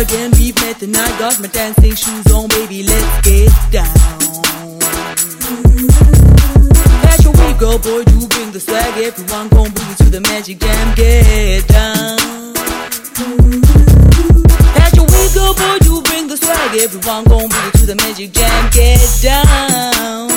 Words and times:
again. 0.00 0.30
We've 0.32 0.54
met 0.56 0.82
and 0.82 0.96
I 0.96 1.18
got 1.18 1.40
my 1.40 1.48
dancing 1.48 1.94
shoes 1.94 2.26
on, 2.32 2.48
baby. 2.48 2.82
Let's 2.82 3.20
get 3.22 3.52
down. 3.70 3.94
That's 7.02 7.22
your 7.22 7.32
weed, 7.38 7.58
girl, 7.58 7.78
boy, 7.78 8.02
You 8.10 8.26
bring 8.28 8.50
the 8.52 8.60
swag. 8.60 8.98
Everyone 8.98 9.48
gon' 9.48 9.70
bring 9.70 9.88
you 9.88 9.94
to 9.96 10.08
the 10.10 10.20
magic 10.20 10.58
jam. 10.58 10.94
Get 10.94 11.68
down. 11.68 12.18
That's 14.74 14.94
your 14.96 15.06
weed, 15.06 15.30
girl, 15.34 15.54
boy, 15.54 15.78
You 15.86 16.02
bring 16.02 16.28
the 16.28 16.36
swag. 16.36 16.76
Everyone 16.76 17.24
gon' 17.24 17.48
bring 17.48 17.64
you 17.64 17.72
to 17.80 17.86
the 17.86 17.96
magic 17.96 18.32
jam. 18.32 18.70
Get 18.72 19.00
down. 19.22 20.28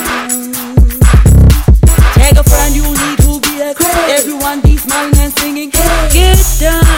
Take 2.14 2.36
a 2.38 2.44
friend, 2.44 2.74
you 2.76 2.84
need 2.84 3.18
to 3.26 3.40
be 3.40 3.60
a 3.60 3.74
crowd. 3.74 4.10
Everyone 4.10 4.60
be 4.60 4.76
smiling 4.76 5.18
and 5.18 5.32
singing. 5.38 5.70
Get 5.70 6.38
down. 6.60 6.97